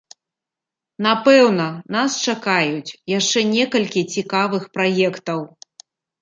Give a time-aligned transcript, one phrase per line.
[1.07, 5.39] Напэўна, нас чакаюць яшчэ некалькі цікавых праектаў!